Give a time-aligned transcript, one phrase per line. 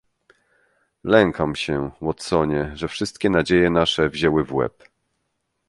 [1.03, 4.83] "Lękam się, Watsonie, że wszystkie nadzieje nasze wzięły w łeb."